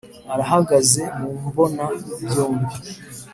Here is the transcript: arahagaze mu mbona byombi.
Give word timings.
arahagaze 0.33 1.01
mu 1.19 1.29
mbona 1.45 1.85
byombi. 2.27 2.75